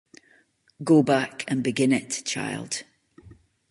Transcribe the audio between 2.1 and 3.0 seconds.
child.